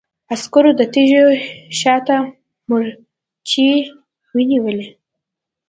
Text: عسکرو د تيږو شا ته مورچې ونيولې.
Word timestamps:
عسکرو 0.33 0.71
د 0.79 0.81
تيږو 0.93 1.25
شا 1.79 1.95
ته 2.07 2.15
مورچې 2.67 3.71
ونيولې. 4.33 4.87